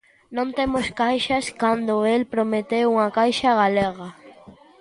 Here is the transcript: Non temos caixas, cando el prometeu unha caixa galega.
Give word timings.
Non 0.35 0.47
temos 0.59 0.85
caixas, 1.01 1.45
cando 1.61 1.95
el 2.13 2.21
prometeu 2.33 2.85
unha 2.95 3.09
caixa 3.17 3.49
galega. 3.61 4.09